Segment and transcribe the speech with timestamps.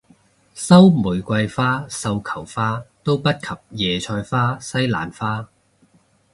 [0.55, 3.37] 收玫瑰花繡球花都不及
[3.99, 5.47] 椰菜花西蘭花